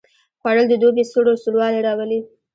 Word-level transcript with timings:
خوړل 0.39 0.65
د 0.69 0.73
دوبي 0.81 1.03
سوړ 1.11 1.25
والی 1.59 1.79
راولي 1.87 2.19